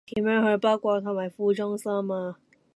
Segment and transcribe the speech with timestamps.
[0.15, 1.87] 點樣去北角和富中心